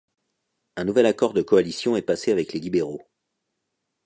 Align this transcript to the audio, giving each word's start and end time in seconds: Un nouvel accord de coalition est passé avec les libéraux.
Un 0.77 0.85
nouvel 0.85 1.05
accord 1.05 1.31
de 1.35 1.43
coalition 1.43 1.95
est 1.95 2.01
passé 2.01 2.31
avec 2.31 2.53
les 2.53 2.59
libéraux. 2.59 3.07